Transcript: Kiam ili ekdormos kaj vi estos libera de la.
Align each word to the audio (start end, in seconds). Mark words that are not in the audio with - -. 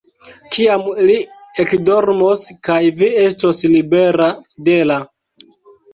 Kiam 0.55 0.85
ili 1.03 1.17
ekdormos 1.65 2.47
kaj 2.69 2.79
vi 3.03 3.11
estos 3.27 3.61
libera 3.77 4.31
de 4.71 4.79
la. 4.93 4.99